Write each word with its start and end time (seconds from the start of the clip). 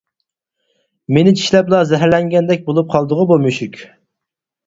مېنى 1.17 1.33
چىشلەپلا 1.41 1.81
زەھەرلەنگەندەك 1.91 2.65
بولۇپ 2.71 2.89
قالدىغۇ 2.95 3.27
بۇ 3.33 3.37
مۈشۈك؟! 3.45 3.77